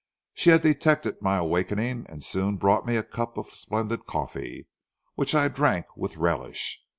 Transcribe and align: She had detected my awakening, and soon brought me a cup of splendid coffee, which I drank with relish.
She 0.33 0.49
had 0.49 0.63
detected 0.63 1.21
my 1.21 1.37
awakening, 1.37 2.07
and 2.09 2.23
soon 2.23 2.57
brought 2.57 2.87
me 2.87 2.95
a 2.95 3.03
cup 3.03 3.37
of 3.37 3.53
splendid 3.53 4.07
coffee, 4.07 4.67
which 5.13 5.35
I 5.35 5.47
drank 5.47 5.95
with 5.95 6.17
relish. 6.17 6.81